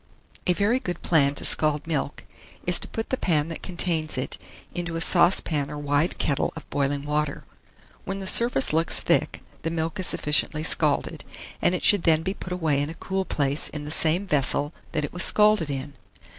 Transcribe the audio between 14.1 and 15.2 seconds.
vessel that it